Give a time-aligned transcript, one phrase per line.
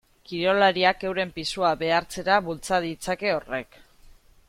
[0.27, 3.83] Kirolariak euren pisua behartzera bultza ditzake horrek.